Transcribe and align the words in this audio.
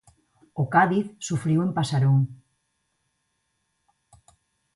O 0.61 0.63
Cádiz 0.73 1.05
sufriu 1.27 1.59
en 1.65 1.71
Pasarón. 1.77 2.19